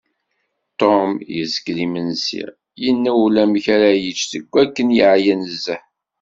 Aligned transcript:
Tom 0.79 1.09
yezgel 1.37 1.79
imensi, 1.85 2.43
yenna 2.83 3.11
ulamek 3.25 3.65
ara 3.75 3.89
yečč 4.03 4.19
seg 4.31 4.43
akken 4.61 4.87
yeεya 4.97 5.33
nezzeh. 5.35 5.83